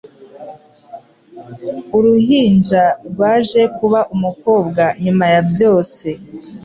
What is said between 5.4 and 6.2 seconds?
byose.